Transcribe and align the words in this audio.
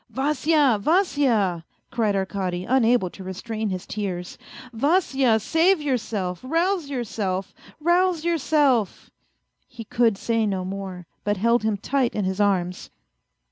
"Vasya, 0.09 0.79
Vasya!" 0.81 1.63
cried 1.91 2.15
Arkady, 2.15 2.65
unable 2.65 3.11
to 3.11 3.23
restrain 3.23 3.69
his 3.69 3.85
tears." 3.85 4.39
Vasya, 4.73 5.39
save 5.39 5.79
yourself, 5.79 6.39
rouse 6.41 6.89
yourself, 6.89 7.53
rouse 7.79 8.25
yourself!..." 8.25 9.11
He 9.67 9.83
could 9.83 10.17
say 10.17 10.47
no 10.47 10.65
more, 10.65 11.05
but 11.23 11.37
held 11.37 11.61
him 11.61 11.77
tight 11.77 12.15
in 12.15 12.25
his 12.25 12.39
arms. 12.41 12.89